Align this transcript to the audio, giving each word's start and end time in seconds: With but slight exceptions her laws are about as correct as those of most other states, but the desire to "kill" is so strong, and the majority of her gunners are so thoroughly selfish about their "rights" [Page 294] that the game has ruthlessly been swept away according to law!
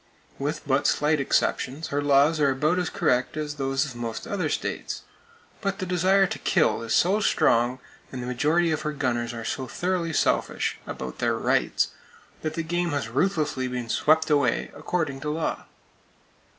With 0.39 0.65
but 0.67 0.87
slight 0.87 1.19
exceptions 1.19 1.89
her 1.89 2.01
laws 2.01 2.39
are 2.39 2.49
about 2.49 2.79
as 2.79 2.89
correct 2.89 3.37
as 3.37 3.57
those 3.57 3.85
of 3.85 3.95
most 3.95 4.25
other 4.25 4.49
states, 4.49 5.03
but 5.61 5.77
the 5.77 5.85
desire 5.85 6.25
to 6.25 6.39
"kill" 6.39 6.81
is 6.81 6.95
so 6.95 7.19
strong, 7.19 7.77
and 8.11 8.19
the 8.19 8.25
majority 8.25 8.71
of 8.71 8.81
her 8.81 8.93
gunners 8.93 9.31
are 9.31 9.45
so 9.45 9.67
thoroughly 9.67 10.11
selfish 10.11 10.79
about 10.87 11.19
their 11.19 11.35
"rights" 11.37 11.85
[Page 11.85 12.49
294] 12.49 12.49
that 12.49 12.53
the 12.55 12.75
game 12.75 12.89
has 12.97 13.09
ruthlessly 13.09 13.67
been 13.67 13.89
swept 13.89 14.31
away 14.31 14.71
according 14.73 15.19
to 15.19 15.29
law! 15.29 15.65